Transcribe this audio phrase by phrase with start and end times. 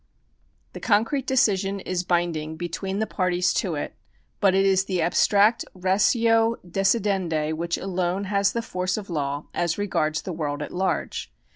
[0.73, 3.93] The concrete decision is binding between the parties to it,
[4.39, 9.77] but it is the abstract ratio decidendi which alone has the force of law as
[9.77, 11.31] regards the world at large.